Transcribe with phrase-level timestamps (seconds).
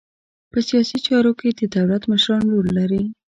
[0.51, 3.03] په سیاسي چارو کې د دولت مشران رول لري